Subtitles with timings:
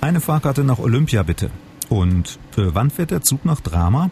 [0.00, 1.50] Eine Fahrkarte nach Olympia bitte.
[1.88, 4.10] Und äh, wann fährt der Zug nach Drama?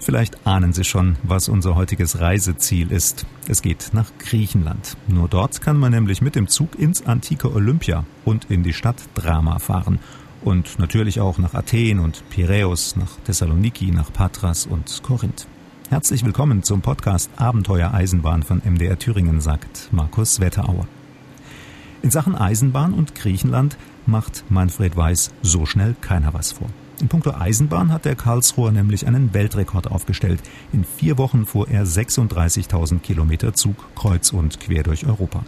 [0.00, 3.24] Vielleicht ahnen Sie schon, was unser heutiges Reiseziel ist.
[3.46, 4.96] Es geht nach Griechenland.
[5.06, 8.96] Nur dort kann man nämlich mit dem Zug ins antike Olympia und in die Stadt
[9.14, 10.00] Drama fahren.
[10.42, 15.46] Und natürlich auch nach Athen und Piräus, nach Thessaloniki, nach Patras und Korinth.
[15.88, 20.88] Herzlich willkommen zum Podcast Abenteuer Eisenbahn von MDR Thüringen, sagt Markus Wetterauer.
[22.02, 26.66] In Sachen Eisenbahn und Griechenland macht Manfred Weiß so schnell keiner was vor.
[27.00, 30.42] In puncto Eisenbahn hat der Karlsruher nämlich einen Weltrekord aufgestellt.
[30.72, 35.44] In vier Wochen fuhr er 36.000 Kilometer Zug kreuz und quer durch Europa.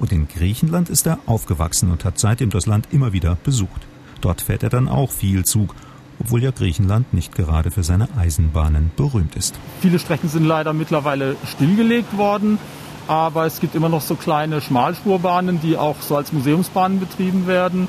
[0.00, 3.86] Und in Griechenland ist er aufgewachsen und hat seitdem das Land immer wieder besucht.
[4.22, 5.74] Dort fährt er dann auch viel Zug,
[6.20, 9.58] obwohl ja Griechenland nicht gerade für seine Eisenbahnen berühmt ist.
[9.80, 12.58] Viele Strecken sind leider mittlerweile stillgelegt worden,
[13.08, 17.88] aber es gibt immer noch so kleine Schmalspurbahnen, die auch so als Museumsbahnen betrieben werden.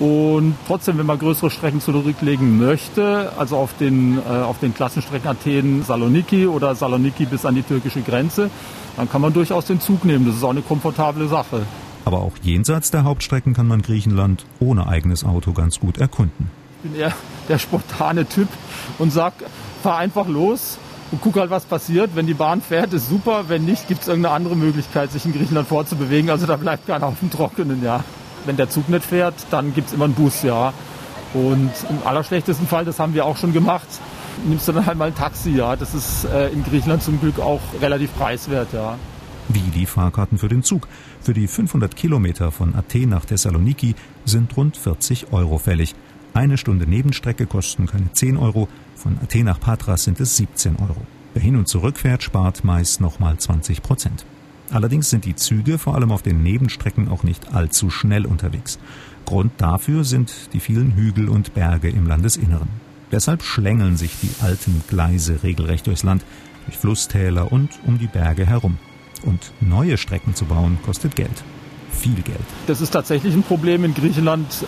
[0.00, 5.28] Und trotzdem, wenn man größere Strecken zurücklegen möchte, also auf den, äh, auf den Klassenstrecken
[5.28, 8.50] Athen-Saloniki oder Saloniki bis an die türkische Grenze,
[8.96, 10.26] dann kann man durchaus den Zug nehmen.
[10.26, 11.62] Das ist auch eine komfortable Sache.
[12.04, 16.50] Aber auch jenseits der Hauptstrecken kann man Griechenland ohne eigenes Auto ganz gut erkunden.
[16.82, 17.12] Ich bin eher
[17.48, 18.48] der spontane Typ
[18.98, 19.32] und sag,
[19.82, 20.78] fahr einfach los
[21.10, 22.10] und guck halt, was passiert.
[22.14, 23.44] Wenn die Bahn fährt, ist super.
[23.48, 26.30] Wenn nicht, gibt es irgendeine andere Möglichkeit, sich in Griechenland vorzubewegen.
[26.30, 28.02] Also da bleibt keiner auf dem Trockenen, ja
[28.46, 30.72] wenn der Zug nicht fährt, dann gibt es immer einen Bus, ja.
[31.32, 33.88] Und im allerschlechtesten Fall, das haben wir auch schon gemacht,
[34.46, 35.76] nimmst du dann halt mal ein Taxi, ja.
[35.76, 38.98] Das ist äh, in Griechenland zum Glück auch relativ preiswert, ja.
[39.48, 40.88] Wie die Fahrkarten für den Zug.
[41.20, 45.94] Für die 500 Kilometer von Athen nach Thessaloniki sind rund 40 Euro fällig.
[46.32, 48.68] Eine Stunde Nebenstrecke kosten keine 10 Euro,
[49.04, 51.06] von Athen nach Patras sind es 17 Euro.
[51.34, 54.24] Wer hin und zurück fährt, spart meist nochmal 20 Prozent.
[54.70, 58.78] Allerdings sind die Züge vor allem auf den Nebenstrecken auch nicht allzu schnell unterwegs.
[59.26, 62.68] Grund dafür sind die vielen Hügel und Berge im Landesinneren.
[63.12, 66.24] Deshalb schlängeln sich die alten Gleise regelrecht durchs Land,
[66.64, 68.78] durch Flusstäler und um die Berge herum.
[69.22, 71.44] Und neue Strecken zu bauen kostet Geld.
[71.90, 72.38] Viel Geld.
[72.68, 74.64] Das ist tatsächlich ein Problem in Griechenland,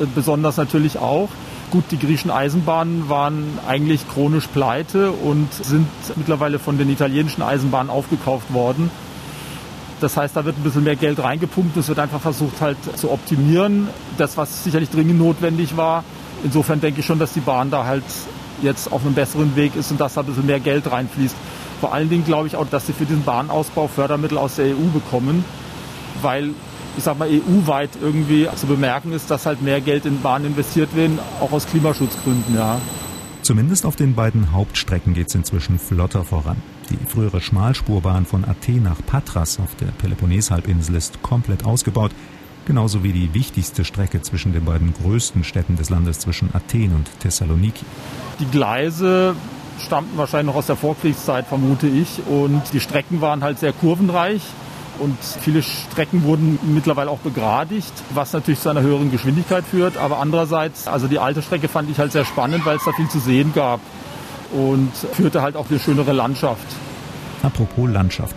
[0.00, 1.28] äh, besonders natürlich auch.
[1.70, 7.90] Gut, die griechischen Eisenbahnen waren eigentlich chronisch pleite und sind mittlerweile von den italienischen Eisenbahnen
[7.90, 8.90] aufgekauft worden.
[10.00, 11.76] Das heißt, da wird ein bisschen mehr Geld reingepumpt.
[11.76, 13.88] Es wird einfach versucht halt zu optimieren.
[14.16, 16.04] Das, was sicherlich dringend notwendig war.
[16.44, 18.04] Insofern denke ich schon, dass die Bahn da halt
[18.62, 21.34] jetzt auf einem besseren Weg ist und dass da ein bisschen mehr Geld reinfließt.
[21.80, 24.88] Vor allen Dingen glaube ich auch, dass sie für diesen Bahnausbau Fördermittel aus der EU
[24.94, 25.44] bekommen,
[26.22, 26.50] weil
[26.96, 30.94] ich sag mal EU-weit irgendwie zu bemerken ist, dass halt mehr Geld in Bahnen investiert
[30.96, 32.80] werden, auch aus Klimaschutzgründen, ja.
[33.42, 36.56] Zumindest auf den beiden Hauptstrecken geht es inzwischen flotter voran.
[36.90, 42.10] Die frühere Schmalspurbahn von Athen nach Patras auf der Peloponneshalbinsel ist komplett ausgebaut,
[42.64, 47.08] genauso wie die wichtigste Strecke zwischen den beiden größten Städten des Landes, zwischen Athen und
[47.20, 47.84] Thessaloniki.
[48.40, 49.36] Die Gleise
[49.78, 54.42] stammten wahrscheinlich noch aus der Vorkriegszeit, vermute ich, und die Strecken waren halt sehr kurvenreich.
[54.98, 59.96] Und viele Strecken wurden mittlerweile auch begradigt, was natürlich zu einer höheren Geschwindigkeit führt.
[59.96, 63.08] Aber andererseits, also die alte Strecke fand ich halt sehr spannend, weil es da viel
[63.08, 63.80] zu sehen gab
[64.52, 66.66] und führte halt auch eine schönere Landschaft.
[67.42, 68.34] Apropos Landschaft.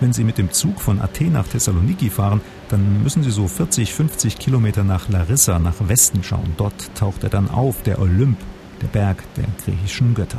[0.00, 3.92] Wenn Sie mit dem Zug von Athen nach Thessaloniki fahren, dann müssen Sie so 40,
[3.92, 6.54] 50 Kilometer nach Larissa, nach Westen schauen.
[6.56, 8.38] Dort taucht er dann auf, der Olymp,
[8.80, 10.38] der Berg der griechischen Götter.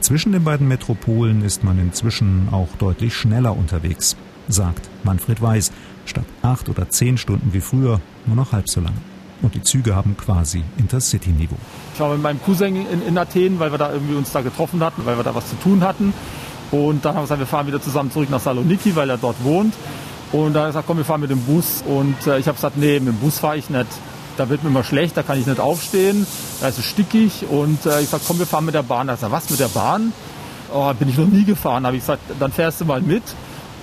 [0.00, 4.16] Zwischen den beiden Metropolen ist man inzwischen auch deutlich schneller unterwegs,
[4.52, 5.72] sagt Manfred Weiß,
[6.06, 8.96] statt acht oder zehn Stunden wie früher nur noch halb so lange.
[9.42, 11.56] Und die Züge haben quasi Intercity-Niveau.
[11.94, 14.84] Ich war mit meinem Cousin in, in, Athen, weil wir da irgendwie uns da getroffen
[14.84, 16.12] hatten, weil wir da was zu tun hatten.
[16.70, 19.42] Und dann haben wir gesagt, wir fahren wieder zusammen zurück nach Saloniki, weil er dort
[19.42, 19.74] wohnt.
[20.32, 21.82] Und da habe ich gesagt, komm, wir fahren mit dem Bus.
[21.86, 23.88] Und äh, ich habe gesagt, nee, mit dem Bus fahre ich nicht.
[24.36, 26.26] Da wird mir immer schlecht, da kann ich nicht aufstehen.
[26.60, 27.46] Da ist es stickig.
[27.50, 29.08] Und äh, ich sage, komm, wir fahren mit der Bahn.
[29.08, 30.12] Da sagt was mit der Bahn?
[30.72, 31.82] Oh, bin ich noch nie gefahren.
[31.82, 33.22] Da habe ich gesagt, dann fährst du mal mit.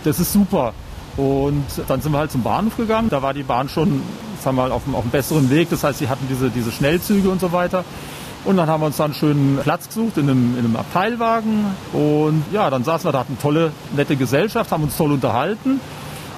[0.08, 0.74] Das ist super.
[1.18, 3.10] Und dann sind wir halt zum Bahnhof gegangen.
[3.10, 4.02] Da war die Bahn schon
[4.42, 5.70] sagen wir mal, auf einem, auf einem besseren Weg.
[5.70, 7.84] Das heißt, sie hatten diese, diese Schnellzüge und so weiter.
[8.46, 11.66] Und dann haben wir uns dann einen schönen Platz gesucht in einem, in einem Abteilwagen.
[11.92, 15.82] Und ja, dann saßen wir da, hatten tolle, nette Gesellschaft, haben uns toll unterhalten,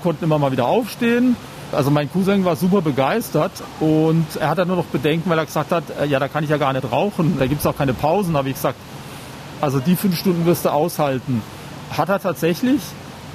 [0.01, 1.35] konnten immer mal wieder aufstehen.
[1.71, 5.45] Also mein Cousin war super begeistert und er hat dann nur noch Bedenken, weil er
[5.45, 7.77] gesagt hat, äh, ja, da kann ich ja gar nicht rauchen, da gibt es auch
[7.77, 8.33] keine Pausen.
[8.33, 8.79] Da habe ich gesagt,
[9.61, 11.43] also die fünf Stunden wirst du aushalten.
[11.95, 12.81] Hat er tatsächlich.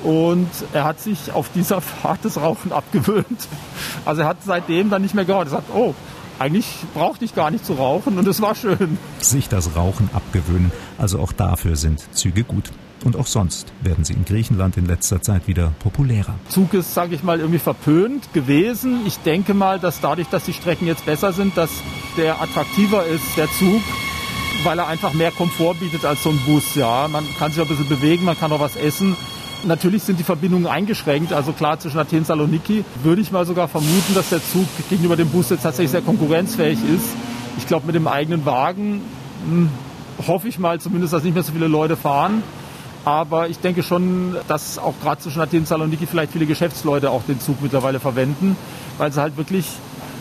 [0.04, 3.48] Und er hat sich auf dieser Fahrt das Rauchen abgewöhnt.
[4.04, 5.48] Also er hat seitdem dann nicht mehr gehört.
[5.48, 5.94] Er sagt, oh,
[6.38, 8.98] eigentlich brauchte ich gar nicht zu rauchen und es war schön.
[9.20, 12.70] Sich das Rauchen abgewöhnen, also auch dafür sind Züge gut.
[13.04, 16.34] Und auch sonst werden sie in Griechenland in letzter Zeit wieder populärer.
[16.48, 19.00] Zug ist, sage ich mal, irgendwie verpönt gewesen.
[19.06, 21.70] Ich denke mal, dass dadurch, dass die Strecken jetzt besser sind, dass
[22.16, 23.82] der attraktiver ist, der Zug,
[24.62, 26.74] weil er einfach mehr Komfort bietet als so ein Bus.
[26.76, 29.16] Ja, man kann sich auch ein bisschen bewegen, man kann auch was essen.
[29.66, 31.32] Natürlich sind die Verbindungen eingeschränkt.
[31.32, 35.16] Also klar, zwischen Athen und Saloniki würde ich mal sogar vermuten, dass der Zug gegenüber
[35.16, 37.06] dem Bus jetzt tatsächlich sehr konkurrenzfähig ist.
[37.56, 39.00] Ich glaube, mit dem eigenen Wagen
[39.46, 39.70] hm,
[40.26, 42.42] hoffe ich mal zumindest, dass nicht mehr so viele Leute fahren.
[43.04, 47.22] Aber ich denke schon, dass auch gerade zwischen Athen und Saloniki vielleicht viele Geschäftsleute auch
[47.22, 48.56] den Zug mittlerweile verwenden,
[48.98, 49.66] weil sie halt wirklich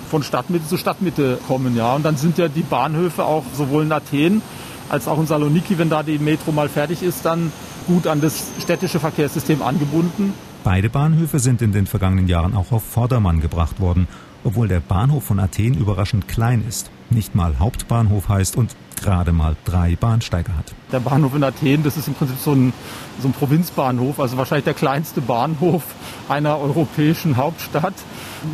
[0.10, 1.76] von Stadtmitte zu Stadtmitte kommen.
[1.76, 1.96] Ja.
[1.96, 4.42] Und dann sind ja die Bahnhöfe auch sowohl in Athen
[4.90, 7.52] als auch in Saloniki, wenn da die Metro mal fertig ist, dann
[7.88, 10.34] gut an das städtische Verkehrssystem angebunden.
[10.64, 14.08] Beide Bahnhöfe sind in den vergangenen Jahren auch auf Vordermann gebracht worden,
[14.44, 19.56] obwohl der Bahnhof von Athen überraschend klein ist, nicht mal Hauptbahnhof heißt und gerade mal
[19.66, 20.74] drei Bahnsteige hat.
[20.92, 22.74] Der Bahnhof in Athen, das ist im Prinzip so ein,
[23.22, 25.84] so ein Provinzbahnhof, also wahrscheinlich der kleinste Bahnhof
[26.30, 27.94] einer europäischen Hauptstadt.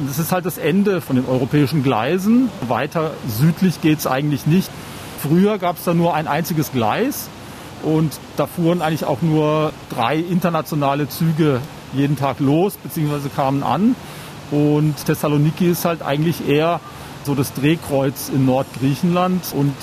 [0.08, 2.50] Das ist halt das Ende von den europäischen Gleisen.
[2.68, 4.72] Weiter südlich geht es eigentlich nicht.
[5.22, 7.28] Früher gab es da nur ein einziges Gleis
[7.84, 11.62] und da fuhren eigentlich auch nur drei internationale Züge
[11.94, 13.30] jeden Tag los bzw.
[13.36, 13.96] kamen an.
[14.52, 16.80] Und Thessaloniki ist halt eigentlich eher
[17.24, 19.76] so das Drehkreuz in Nordgriechenland und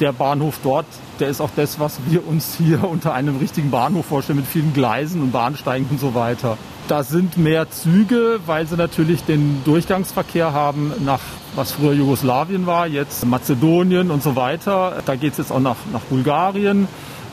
[0.00, 0.86] der Bahnhof dort,
[1.20, 4.72] der ist auch das, was wir uns hier unter einem richtigen Bahnhof vorstellen, mit vielen
[4.72, 6.58] Gleisen und Bahnsteigen und so weiter.
[6.88, 11.20] Da sind mehr Züge, weil sie natürlich den Durchgangsverkehr haben nach,
[11.54, 15.02] was früher Jugoslawien war, jetzt Mazedonien und so weiter.
[15.06, 16.86] Da geht es jetzt auch nach, nach Bulgarien.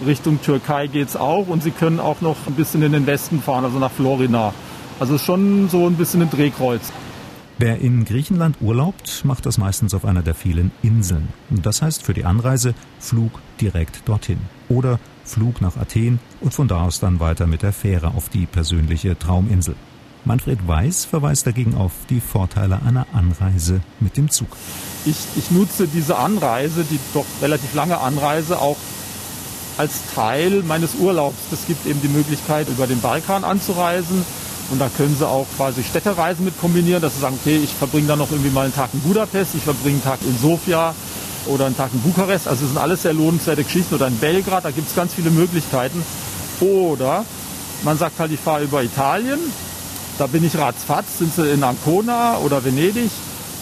[0.05, 3.41] Richtung Türkei geht es auch und sie können auch noch ein bisschen in den Westen
[3.41, 4.53] fahren, also nach Florina.
[4.99, 6.91] Also schon so ein bisschen ein Drehkreuz.
[7.61, 11.27] Wer in Griechenland urlaubt, macht das meistens auf einer der vielen Inseln.
[11.51, 14.39] Das heißt für die Anreise Flug direkt dorthin.
[14.67, 18.47] Oder Flug nach Athen und von da aus dann weiter mit der Fähre auf die
[18.47, 19.75] persönliche Trauminsel.
[20.25, 24.57] Manfred Weiß verweist dagegen auf die Vorteile einer Anreise mit dem Zug.
[25.05, 28.77] Ich, ich nutze diese Anreise, die doch relativ lange Anreise, auch
[29.77, 31.37] als Teil meines Urlaubs.
[31.51, 34.25] Es gibt eben die Möglichkeit, über den Balkan anzureisen
[34.71, 38.07] und da können sie auch quasi Städtereisen mit kombinieren, dass sie sagen, okay, ich verbringe
[38.07, 40.95] dann noch irgendwie mal einen Tag in Budapest, ich verbringe einen Tag in Sofia
[41.45, 42.47] oder einen Tag in Bukarest.
[42.47, 43.95] Also das sind alles sehr lohnenswerte Geschichten.
[43.95, 46.03] Oder in Belgrad, da gibt es ganz viele Möglichkeiten.
[46.61, 47.25] Oder
[47.83, 49.39] man sagt halt, ich fahre über Italien,
[50.17, 53.09] da bin ich ratzfatz, sind sie in Ancona oder Venedig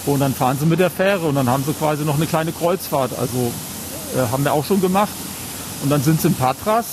[0.05, 2.51] und dann fahren sie mit der Fähre und dann haben sie quasi noch eine kleine
[2.51, 3.17] Kreuzfahrt.
[3.17, 3.51] Also
[4.15, 5.13] äh, haben wir auch schon gemacht.
[5.81, 6.85] Und dann sind sie in Patras,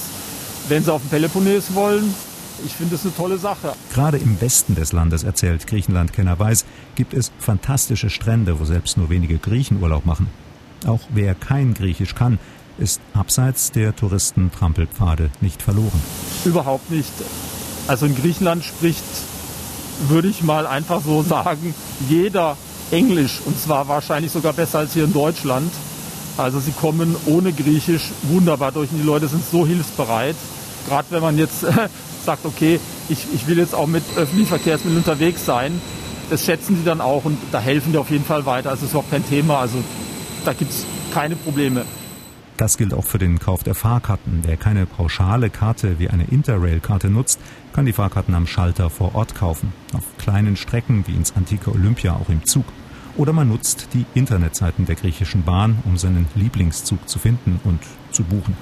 [0.68, 2.14] wenn sie auf den Peloponnes wollen,
[2.64, 3.72] ich finde es eine tolle Sache.
[3.92, 6.64] Gerade im Westen des Landes, erzählt Griechenland-Kenner Weiß,
[6.94, 10.28] gibt es fantastische Strände, wo selbst nur wenige Griechen Urlaub machen.
[10.86, 12.38] Auch wer kein Griechisch kann,
[12.78, 16.00] ist abseits der Touristentrampelpfade nicht verloren.
[16.44, 17.12] Überhaupt nicht.
[17.88, 19.04] Also in Griechenland spricht,
[20.08, 21.74] würde ich mal einfach so sagen,
[22.08, 22.56] jeder
[22.90, 25.72] Englisch und zwar wahrscheinlich sogar besser als hier in Deutschland.
[26.36, 30.36] Also sie kommen ohne Griechisch wunderbar durch und die Leute sind so hilfsbereit.
[30.86, 31.66] Gerade wenn man jetzt
[32.24, 35.80] sagt, okay, ich, ich will jetzt auch mit öffentlichen Verkehrsmitteln unterwegs sein,
[36.30, 38.70] das schätzen die dann auch und da helfen die auf jeden Fall weiter.
[38.70, 39.58] Also das ist überhaupt kein Thema.
[39.60, 39.82] Also
[40.44, 41.84] da gibt es keine Probleme.
[42.56, 44.40] Das gilt auch für den Kauf der Fahrkarten.
[44.42, 47.38] Wer keine pauschale Karte wie eine Interrail-Karte nutzt,
[47.74, 49.72] kann die Fahrkarten am Schalter vor Ort kaufen.
[49.92, 52.64] Auf kleinen Strecken wie ins antike Olympia auch im Zug.
[53.16, 58.24] Oder man nutzt die Internetseiten der griechischen Bahn, um seinen Lieblingszug zu finden und zu
[58.24, 58.56] buchen.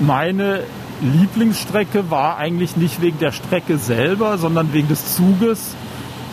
[0.00, 0.62] Meine
[1.02, 5.74] Lieblingsstrecke war eigentlich nicht wegen der Strecke selber, sondern wegen des Zuges.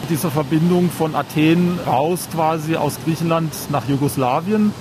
[0.10, 4.74] Diese Verbindung von Athen raus quasi aus Griechenland nach Jugoslawien,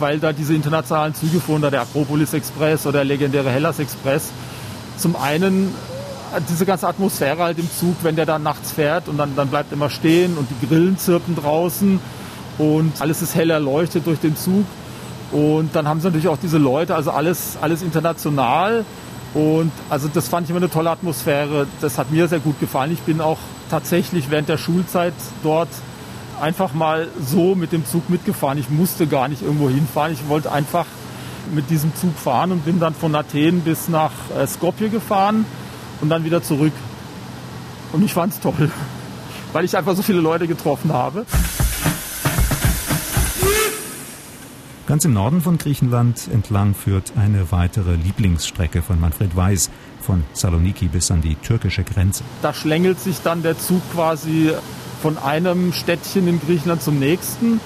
[0.00, 4.32] weil da diese internationalen Züge fuhren, da der Akropolis Express oder der legendäre Hellas Express.
[4.96, 5.68] Zum einen
[6.34, 9.46] äh, diese ganze Atmosphäre halt im Zug, wenn der dann nachts fährt und dann, dann
[9.46, 12.00] bleibt immer stehen und die Grillen zirpen draußen
[12.58, 14.64] und alles ist hell erleuchtet durch den Zug.
[15.34, 18.84] Und dann haben sie natürlich auch diese Leute, also alles, alles international.
[19.34, 21.66] Und also das fand ich immer eine tolle Atmosphäre.
[21.80, 22.92] Das hat mir sehr gut gefallen.
[22.92, 23.38] Ich bin auch
[23.68, 25.12] tatsächlich während der Schulzeit
[25.42, 25.70] dort
[26.40, 28.58] einfach mal so mit dem Zug mitgefahren.
[28.58, 30.12] Ich musste gar nicht irgendwo hinfahren.
[30.12, 30.86] Ich wollte einfach
[31.52, 35.46] mit diesem Zug fahren und bin dann von Athen bis nach äh, Skopje gefahren
[36.00, 36.72] und dann wieder zurück.
[37.92, 38.70] Und ich fand es toll,
[39.52, 41.26] weil ich einfach so viele Leute getroffen habe.
[44.86, 49.70] Ganz im Norden von Griechenland entlang führt eine weitere Lieblingsstrecke von Manfred Weiß
[50.02, 52.22] von Saloniki bis an die türkische Grenze.
[52.42, 54.52] Da schlängelt sich dann der Zug quasi
[55.00, 57.60] von einem Städtchen in Griechenland zum nächsten.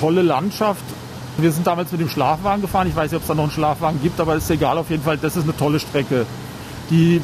[0.00, 0.84] Tolle Landschaft.
[1.36, 2.88] Wir sind damals mit dem Schlafwagen gefahren.
[2.88, 4.78] Ich weiß nicht, ob es da noch einen Schlafwagen gibt, aber ist egal.
[4.78, 6.24] Auf jeden Fall, das ist eine tolle Strecke.
[6.88, 7.20] Die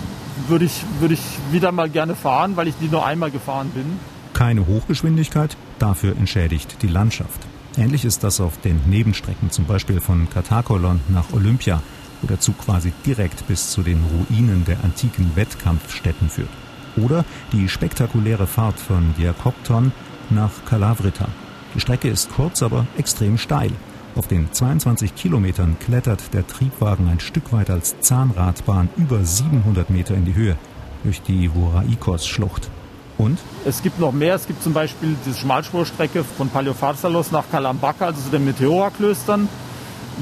[0.46, 3.98] würde ich, würde ich wieder mal gerne fahren, weil ich die nur einmal gefahren bin.
[4.34, 7.40] Keine Hochgeschwindigkeit, dafür entschädigt die Landschaft.
[7.78, 11.80] Ähnlich ist das auf den Nebenstrecken, zum Beispiel von Katakolon nach Olympia,
[12.20, 16.48] wo der Zug quasi direkt bis zu den Ruinen der antiken Wettkampfstätten führt.
[16.96, 19.92] Oder die spektakuläre Fahrt von Diakopton
[20.28, 21.28] nach Kalavrita.
[21.76, 23.70] Die Strecke ist kurz, aber extrem steil.
[24.16, 30.16] Auf den 22 Kilometern klettert der Triebwagen ein Stück weit als Zahnradbahn über 700 Meter
[30.16, 30.56] in die Höhe
[31.04, 32.70] durch die Voraikos-Schlucht.
[33.18, 33.38] Und?
[33.64, 34.36] Es gibt noch mehr.
[34.36, 39.48] Es gibt zum Beispiel diese Schmalspurstrecke von Paleofarsalos nach Kalambaka, also zu den Meteora-Klöstern.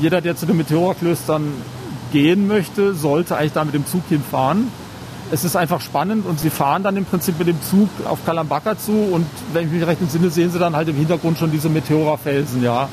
[0.00, 1.53] Jeder, der zu den Meteora-Klöstern
[2.12, 4.69] gehen möchte, sollte eigentlich da mit dem Zug hinfahren.
[5.31, 8.79] Es ist einfach spannend und sie fahren dann im Prinzip mit dem Zug auf Kalambaka
[8.79, 11.69] zu und wenn ich mich recht entsinne, sehen sie dann halt im Hintergrund schon diese
[11.69, 12.88] Meteora-Felsen, ja.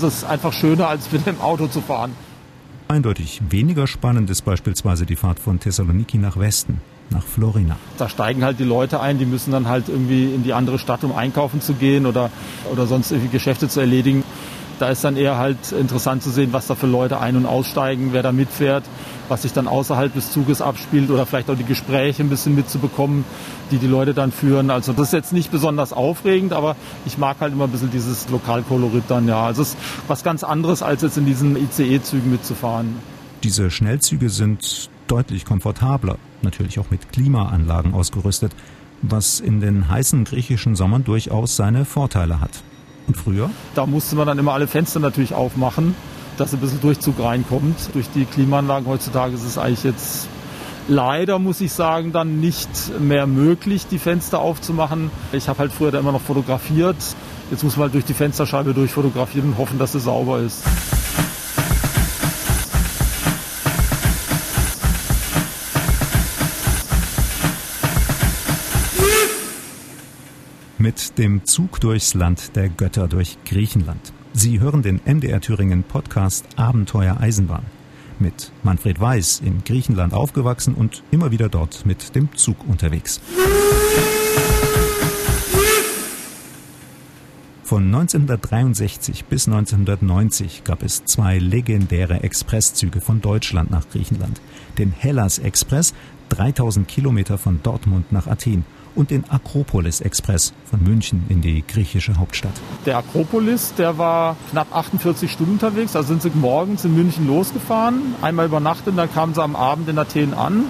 [0.00, 2.14] Das ist einfach schöner, als mit dem Auto zu fahren.
[2.86, 6.80] Eindeutig weniger spannend ist beispielsweise die Fahrt von Thessaloniki nach Westen,
[7.10, 7.76] nach Florina.
[7.98, 11.04] Da steigen halt die Leute ein, die müssen dann halt irgendwie in die andere Stadt,
[11.04, 12.30] um einkaufen zu gehen oder,
[12.70, 14.24] oder sonst irgendwie Geschäfte zu erledigen.
[14.78, 18.08] Da ist dann eher halt interessant zu sehen, was da für Leute ein- und aussteigen,
[18.12, 18.82] wer da mitfährt,
[19.28, 23.24] was sich dann außerhalb des Zuges abspielt oder vielleicht auch die Gespräche ein bisschen mitzubekommen,
[23.70, 24.70] die die Leute dann führen.
[24.70, 26.74] Also das ist jetzt nicht besonders aufregend, aber
[27.06, 29.44] ich mag halt immer ein bisschen dieses Lokalkolorit dann, ja.
[29.44, 29.78] Also es ist
[30.08, 32.96] was ganz anderes, als jetzt in diesen ICE-Zügen mitzufahren.
[33.44, 38.52] Diese Schnellzüge sind deutlich komfortabler, natürlich auch mit Klimaanlagen ausgerüstet,
[39.02, 42.62] was in den heißen griechischen Sommern durchaus seine Vorteile hat.
[43.08, 43.50] Und früher?
[43.74, 45.94] Da musste man dann immer alle Fenster natürlich aufmachen,
[46.36, 47.76] dass ein bisschen Durchzug reinkommt.
[47.94, 50.28] Durch die Klimaanlagen heutzutage ist es eigentlich jetzt
[50.88, 52.68] leider, muss ich sagen, dann nicht
[53.00, 55.10] mehr möglich, die Fenster aufzumachen.
[55.32, 56.96] Ich habe halt früher da immer noch fotografiert.
[57.50, 60.62] Jetzt muss man halt durch die Fensterscheibe durchfotografieren und hoffen, dass es sauber ist.
[70.92, 74.12] Mit dem Zug durchs Land der Götter durch Griechenland.
[74.34, 77.64] Sie hören den MDR Thüringen Podcast Abenteuer Eisenbahn.
[78.18, 83.22] Mit Manfred Weiß in Griechenland aufgewachsen und immer wieder dort mit dem Zug unterwegs.
[87.62, 94.42] Von 1963 bis 1990 gab es zwei legendäre Expresszüge von Deutschland nach Griechenland.
[94.76, 95.94] Den Hellas Express,
[96.28, 102.18] 3000 Kilometer von Dortmund nach Athen und den Akropolis Express von München in die griechische
[102.18, 102.52] Hauptstadt.
[102.86, 105.96] Der Akropolis, der war knapp 48 Stunden unterwegs.
[105.96, 109.98] Also sind sie morgens in München losgefahren, einmal übernachtet, dann kamen sie am Abend in
[109.98, 110.64] Athen an.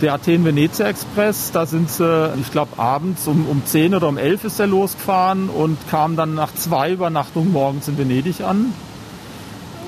[0.00, 4.44] Der Athen-Venezia Express, da sind sie, ich glaube, abends um, um 10 oder um 11
[4.44, 8.74] ist er losgefahren und kam dann nach zwei Übernachtungen morgens in Venedig an.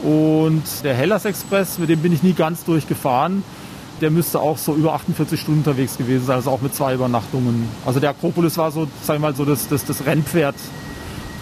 [0.05, 3.43] Und der Hellas Express, mit dem bin ich nie ganz durchgefahren
[4.00, 7.69] der müsste auch so über 48 Stunden unterwegs gewesen sein, also auch mit zwei Übernachtungen.
[7.85, 10.55] Also der Akropolis war so, sagen wir mal, so das, das, das Rennpferd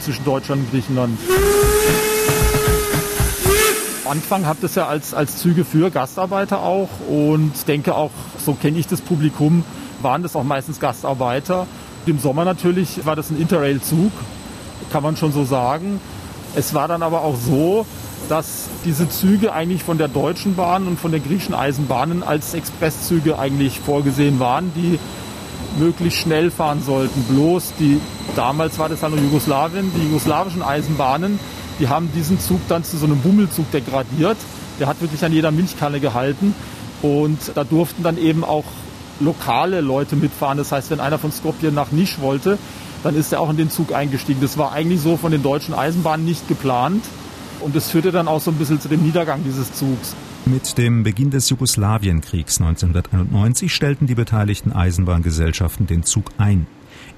[0.01, 1.19] zwischen Deutschland und Griechenland.
[4.15, 8.79] Anfang hat es ja als, als Züge für Gastarbeiter auch und denke auch, so kenne
[8.79, 9.65] ich das Publikum,
[10.03, 11.67] waren das auch meistens Gastarbeiter.
[12.07, 14.13] Im Sommer natürlich war das ein Interrail-Zug,
[14.93, 16.01] kann man schon so sagen.
[16.55, 17.87] Es war dann aber auch so,
[18.29, 23.39] dass diese Züge eigentlich von der Deutschen Bahn und von der griechischen Eisenbahnen als Expresszüge
[23.39, 24.99] eigentlich vorgesehen waren, die
[25.79, 27.23] möglichst schnell fahren sollten.
[27.25, 28.01] Bloß die,
[28.37, 31.39] damals war das ja noch Jugoslawien, die jugoslawischen Eisenbahnen,
[31.79, 34.37] die haben diesen Zug dann zu so einem Bummelzug degradiert.
[34.79, 36.55] Der hat wirklich an jeder Milchkanne gehalten
[37.03, 38.65] und da durften dann eben auch
[39.21, 40.59] lokale Leute mitfahren.
[40.59, 42.59] Das heißt, wenn einer von Skopje nach Nisch wollte,
[43.03, 44.41] dann ist er auch in den Zug eingestiegen.
[44.41, 47.05] Das war eigentlich so von den deutschen Eisenbahnen nicht geplant.
[47.65, 50.15] Und das führte dann auch so ein bisschen zu dem Niedergang dieses Zugs.
[50.45, 56.67] Mit dem Beginn des Jugoslawienkriegs 1991 stellten die beteiligten Eisenbahngesellschaften den Zug ein.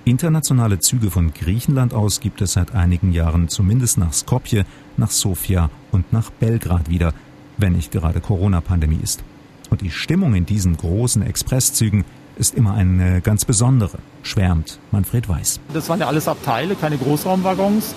[0.04, 4.64] Internationale Züge von Griechenland aus gibt es seit einigen Jahren zumindest nach Skopje,
[4.96, 7.12] nach Sofia und nach Belgrad wieder,
[7.56, 9.24] wenn nicht gerade Corona-Pandemie ist.
[9.70, 12.04] Und die Stimmung in diesen großen Expresszügen
[12.36, 15.58] ist immer eine ganz besondere, schwärmt Manfred Weiß.
[15.74, 17.96] Das waren ja alles Abteile, keine Großraumwaggons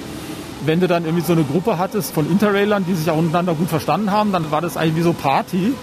[0.66, 3.70] wenn du dann irgendwie so eine Gruppe hattest von Interrailern, die sich auch untereinander gut
[3.70, 5.74] verstanden haben, dann war das eigentlich wie so Party.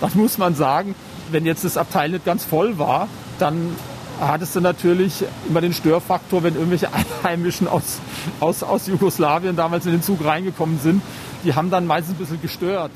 [0.00, 0.94] Das muss man sagen,
[1.30, 3.74] wenn jetzt das Abteil nicht ganz voll war, dann
[4.20, 6.88] hattest du natürlich immer den Störfaktor, wenn irgendwelche
[7.22, 8.00] Einheimischen aus,
[8.40, 11.02] aus, aus Jugoslawien damals in den Zug reingekommen sind.
[11.44, 12.90] Die haben dann meistens ein bisschen gestört.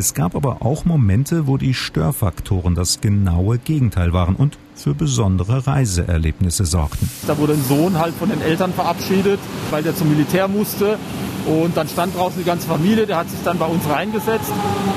[0.00, 5.66] Es gab aber auch Momente, wo die Störfaktoren das genaue Gegenteil waren und für besondere
[5.66, 7.10] Reiseerlebnisse sorgten.
[7.26, 9.38] Da wurde ein Sohn halt von den Eltern verabschiedet,
[9.70, 10.98] weil der zum Militär musste.
[11.44, 14.50] Und dann stand draußen die ganze Familie, der hat sich dann bei uns reingesetzt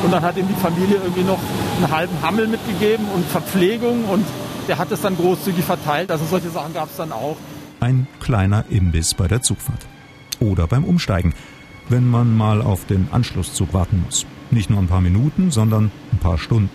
[0.06, 1.40] und dann hat ihm die Familie irgendwie noch
[1.76, 4.26] einen halben Hammel mitgegeben und Verpflegung und
[4.70, 6.12] der hat es dann großzügig verteilt.
[6.12, 7.36] Also solche Sachen gab es dann auch.
[7.82, 9.86] Ein kleiner Imbiss bei der Zugfahrt.
[10.40, 11.34] Oder beim Umsteigen,
[11.90, 14.26] wenn man mal auf den Anschlusszug warten muss.
[14.52, 16.70] Nicht nur ein paar Minuten, sondern ein paar Stunden.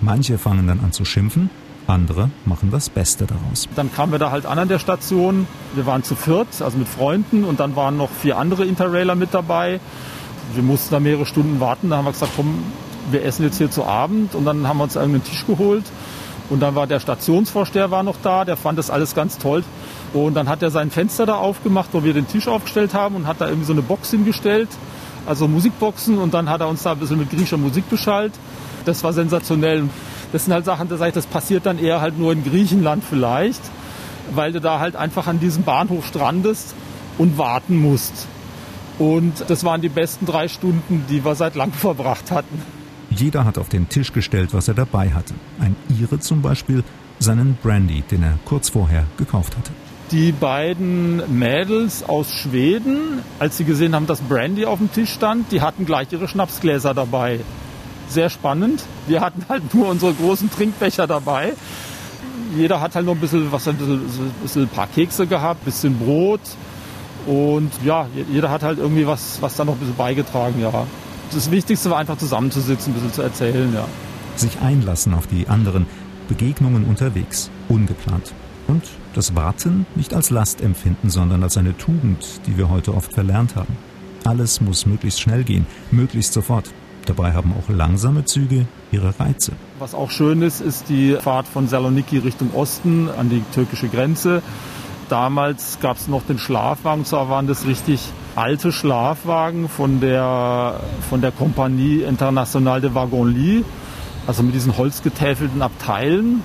[0.00, 1.50] Manche fangen dann an zu schimpfen,
[1.88, 3.68] andere machen das Beste daraus.
[3.74, 5.46] Dann kamen wir da halt an an der Station.
[5.74, 9.34] Wir waren zu viert, also mit Freunden und dann waren noch vier andere Interrailer mit
[9.34, 9.80] dabei.
[10.54, 11.90] Wir mussten da mehrere Stunden warten.
[11.90, 12.62] Da haben wir gesagt, komm,
[13.10, 15.84] wir essen jetzt hier zu Abend und dann haben wir uns irgendeinen Tisch geholt.
[16.50, 19.64] Und dann war der Stationsvorsteher war noch da, der fand das alles ganz toll.
[20.14, 23.26] Und dann hat er sein Fenster da aufgemacht, wo wir den Tisch aufgestellt haben und
[23.26, 24.68] hat da irgendwie so eine Box hingestellt
[25.28, 28.32] also Musikboxen und dann hat er uns da ein bisschen mit griechischer Musik beschallt.
[28.86, 29.84] Das war sensationell.
[30.32, 33.60] Das sind halt Sachen, das, das passiert dann eher halt nur in Griechenland vielleicht,
[34.34, 36.74] weil du da halt einfach an diesem Bahnhof strandest
[37.18, 38.26] und warten musst.
[38.98, 42.62] Und das waren die besten drei Stunden, die wir seit langem verbracht hatten.
[43.10, 45.34] Jeder hat auf den Tisch gestellt, was er dabei hatte.
[45.60, 46.84] Ein Ire zum Beispiel
[47.18, 49.72] seinen Brandy, den er kurz vorher gekauft hatte
[50.10, 55.52] die beiden Mädels aus Schweden, als sie gesehen haben, dass Brandy auf dem Tisch stand,
[55.52, 57.40] die hatten gleich ihre Schnapsgläser dabei.
[58.08, 58.82] Sehr spannend.
[59.06, 61.52] Wir hatten halt nur unsere großen Trinkbecher dabei.
[62.56, 65.62] Jeder hat halt noch ein bisschen, was, ein bisschen, ein, bisschen ein paar Kekse gehabt,
[65.62, 66.40] ein bisschen Brot.
[67.26, 70.86] Und ja, jeder hat halt irgendwie was, was da noch ein bisschen beigetragen, ja.
[71.30, 73.84] Das Wichtigste war einfach zusammenzusitzen, ein bisschen zu erzählen, ja.
[74.36, 75.86] Sich einlassen auf die anderen
[76.28, 78.32] Begegnungen unterwegs, ungeplant.
[78.66, 78.84] Und
[79.18, 83.56] das Warten nicht als Last empfinden, sondern als eine Tugend, die wir heute oft verlernt
[83.56, 83.76] haben.
[84.24, 86.70] Alles muss möglichst schnell gehen, möglichst sofort.
[87.04, 89.52] Dabei haben auch langsame Züge ihre Reize.
[89.80, 94.40] Was auch schön ist, ist die Fahrt von Saloniki Richtung Osten an die türkische Grenze.
[95.08, 98.00] Damals gab es noch den Schlafwagen, zwar waren das richtig
[98.36, 100.78] alte Schlafwagen von der,
[101.10, 103.64] von der Compagnie Internationale de Wagonlit,
[104.28, 106.42] also mit diesen holzgetäfelten Abteilen.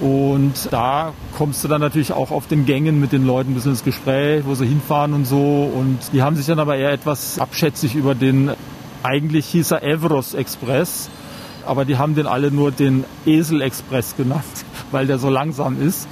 [0.00, 3.72] Und da kommst du dann natürlich auch auf den Gängen mit den Leuten ein bisschen
[3.72, 5.70] ins Gespräch, wo sie hinfahren und so.
[5.74, 8.50] Und die haben sich dann aber eher etwas abschätzig über den,
[9.02, 11.10] eigentlich hieß er Evros Express,
[11.66, 14.44] aber die haben den alle nur den Esel Express genannt,
[14.90, 16.08] weil der so langsam ist.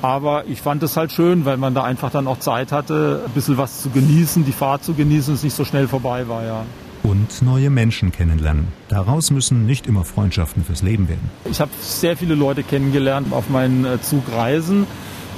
[0.00, 3.32] Aber ich fand es halt schön, weil man da einfach dann auch Zeit hatte, ein
[3.32, 6.64] bisschen was zu genießen, die Fahrt zu genießen, es nicht so schnell vorbei war, ja
[7.06, 8.68] und neue Menschen kennenlernen.
[8.88, 11.30] Daraus müssen nicht immer Freundschaften fürs Leben werden.
[11.48, 14.86] Ich habe sehr viele Leute kennengelernt auf meinen äh, Zugreisen.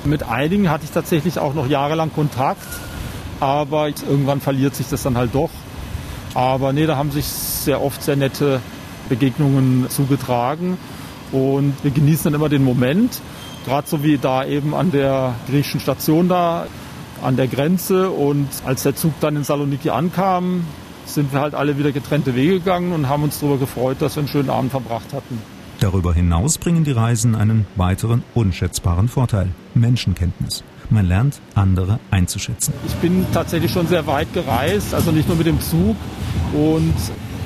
[0.05, 2.67] Mit einigen hatte ich tatsächlich auch noch jahrelang Kontakt,
[3.41, 5.51] aber irgendwann verliert sich das dann halt doch.
[6.35, 8.61] Aber nee, da haben sich sehr oft sehr nette
[9.09, 10.79] Begegnungen zugetragen
[11.33, 13.21] und wir genießen dann immer den Moment,
[13.67, 16.67] gerade so wie da eben an der griechischen Station da
[17.23, 20.65] an der Grenze und als der Zug dann in Saloniki ankam,
[21.15, 24.21] sind wir halt alle wieder getrennte Wege gegangen und haben uns darüber gefreut, dass wir
[24.21, 25.41] einen schönen Abend verbracht hatten.
[25.81, 30.65] Darüber hinaus bringen die Reisen einen weiteren unschätzbaren Vorteil, Menschenkenntnis.
[30.91, 32.73] Man lernt, andere einzuschätzen.
[32.87, 35.97] Ich bin tatsächlich schon sehr weit gereist, also nicht nur mit dem Zug.
[36.55, 36.95] Und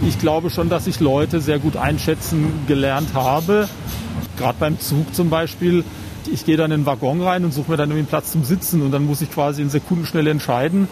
[0.06, 3.68] ich glaube schon, dass ich Leute sehr gut einschätzen gelernt habe.
[4.38, 5.84] Gerade beim Zug zum Beispiel.
[6.32, 8.44] Ich gehe dann in den Waggon rein und suche mir dann irgendwie einen Platz zum
[8.44, 10.86] Sitzen und dann muss ich quasi in Sekundenschnelle entscheiden,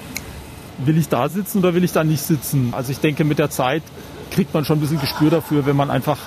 [0.85, 2.73] will ich da sitzen oder will ich da nicht sitzen?
[2.73, 3.83] Also ich denke, mit der Zeit
[4.31, 6.19] kriegt man schon ein bisschen Gespür dafür, wenn man einfach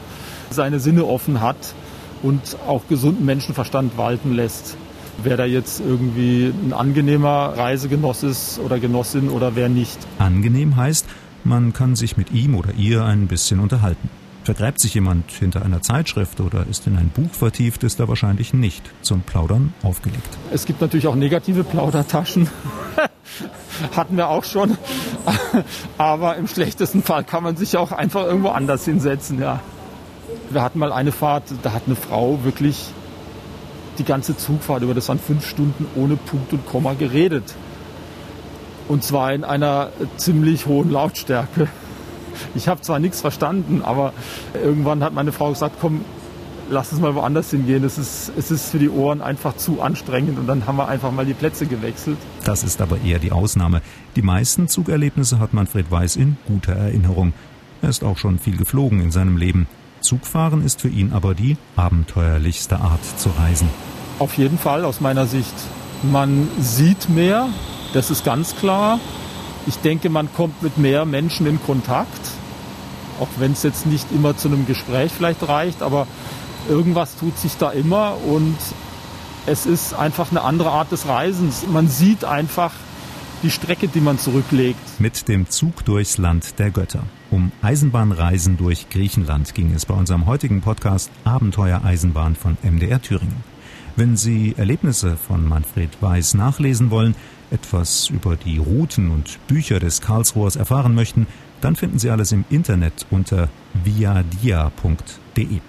[0.50, 1.74] seine Sinne offen hat
[2.22, 4.78] und auch gesunden Menschenverstand walten lässt.
[5.24, 9.98] Wer da jetzt irgendwie ein angenehmer Reisegenoss ist oder Genossin oder wer nicht.
[10.18, 11.06] Angenehm heißt,
[11.44, 14.10] man kann sich mit ihm oder ihr ein bisschen unterhalten.
[14.44, 18.54] Vergräbt sich jemand hinter einer Zeitschrift oder ist in ein Buch vertieft, ist er wahrscheinlich
[18.54, 20.38] nicht zum Plaudern aufgelegt.
[20.52, 22.50] Es gibt natürlich auch negative Plaudertaschen.
[23.96, 24.78] Hatten wir auch schon.
[25.98, 29.62] Aber im schlechtesten Fall kann man sich auch einfach irgendwo anders hinsetzen, ja.
[30.50, 32.88] Wir hatten mal eine Fahrt, da hat eine Frau wirklich
[33.98, 37.56] die ganze Zugfahrt über, das waren fünf Stunden ohne Punkt und Komma geredet.
[38.88, 41.70] Und zwar in einer ziemlich hohen Lautstärke.
[42.56, 44.14] Ich habe zwar nichts verstanden, aber
[44.54, 46.02] irgendwann hat meine Frau gesagt, komm,
[46.70, 47.84] lass uns mal woanders hingehen.
[47.84, 51.12] Es ist, es ist für die Ohren einfach zu anstrengend und dann haben wir einfach
[51.12, 52.18] mal die Plätze gewechselt.
[52.44, 53.82] Das ist aber eher die Ausnahme.
[54.16, 57.34] Die meisten Zugerlebnisse hat Manfred Weiß in guter Erinnerung.
[57.82, 59.68] Er ist auch schon viel geflogen in seinem Leben.
[60.00, 63.70] Zugfahren ist für ihn aber die abenteuerlichste Art zu reisen.
[64.20, 65.54] Auf jeden Fall aus meiner Sicht.
[66.04, 67.48] Man sieht mehr,
[67.94, 69.00] das ist ganz klar.
[69.66, 72.32] Ich denke, man kommt mit mehr Menschen in Kontakt.
[73.20, 76.08] Auch wenn es jetzt nicht immer zu einem Gespräch vielleicht reicht, aber
[76.68, 78.58] irgendwas tut sich da immer und
[79.46, 81.66] es ist einfach eine andere Art des Reisens.
[81.68, 82.72] Man sieht einfach
[83.44, 84.80] die Strecke, die man zurücklegt.
[85.00, 87.04] Mit dem Zug durchs Land der Götter.
[87.30, 93.44] Um Eisenbahnreisen durch Griechenland ging es bei unserem heutigen Podcast Abenteuer Eisenbahn von MDR Thüringen.
[93.96, 97.16] Wenn Sie Erlebnisse von Manfred Weiß nachlesen wollen,
[97.54, 101.28] etwas über die Routen und Bücher des Karlsruhers erfahren möchten,
[101.62, 103.50] dann finden Sie alles im Internet unter
[103.84, 105.60] viadia.de.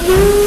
[0.07, 0.46] you.